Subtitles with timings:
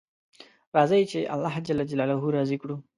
[0.75, 2.75] راځئ چې الله جل جلاله راضي کړو